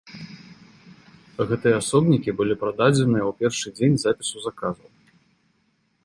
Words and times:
Гэтыя 1.49 1.75
асобнікі 1.81 2.31
былі 2.39 2.53
прададзеныя 2.63 3.23
ў 3.29 3.35
першы 3.43 3.67
дзень 3.77 3.97
запісу 4.05 4.37
заказаў. 4.47 4.89